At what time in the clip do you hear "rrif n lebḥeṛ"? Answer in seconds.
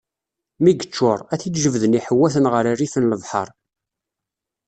2.73-3.47